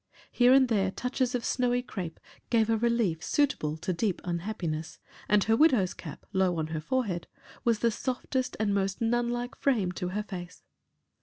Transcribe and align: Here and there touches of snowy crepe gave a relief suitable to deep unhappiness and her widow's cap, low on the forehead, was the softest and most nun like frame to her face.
Here 0.31 0.51
and 0.51 0.67
there 0.67 0.89
touches 0.89 1.35
of 1.35 1.45
snowy 1.45 1.83
crepe 1.83 2.19
gave 2.49 2.71
a 2.71 2.75
relief 2.77 3.23
suitable 3.23 3.77
to 3.77 3.93
deep 3.93 4.19
unhappiness 4.23 4.97
and 5.29 5.43
her 5.43 5.55
widow's 5.55 5.93
cap, 5.93 6.25
low 6.33 6.57
on 6.57 6.65
the 6.73 6.81
forehead, 6.81 7.27
was 7.63 7.77
the 7.77 7.91
softest 7.91 8.57
and 8.59 8.73
most 8.73 8.99
nun 8.99 9.29
like 9.29 9.55
frame 9.55 9.91
to 9.91 10.07
her 10.07 10.23
face. 10.23 10.63